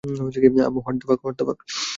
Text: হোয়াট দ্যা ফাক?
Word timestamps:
হোয়াট 0.75 1.35
দ্যা 1.37 1.45
ফাক? 1.47 1.59